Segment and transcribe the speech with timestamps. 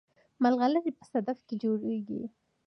[0.41, 2.21] ملغلرې په صدف کې جوړیږي